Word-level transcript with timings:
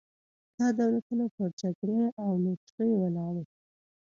دا 0.57 0.67
دولتونه 0.79 1.25
پر 1.35 1.49
جګړې 1.61 2.01
او 2.23 2.29
لوټرۍ 2.43 2.91
ولاړ 3.01 3.33
وو. 3.39 3.45